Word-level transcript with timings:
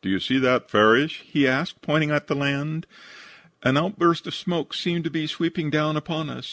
"'Do 0.00 0.08
you 0.08 0.20
see 0.20 0.38
that, 0.38 0.70
Farrish?' 0.70 1.24
he 1.26 1.44
asked, 1.44 1.82
pointing 1.82 2.12
at 2.12 2.28
the 2.28 2.36
land. 2.36 2.86
An 3.64 3.76
outburst 3.76 4.28
of 4.28 4.34
smoke 4.36 4.74
seemed 4.74 5.02
to 5.02 5.10
be 5.10 5.26
sweeping 5.26 5.70
down 5.70 5.96
upon 5.96 6.30
us. 6.30 6.40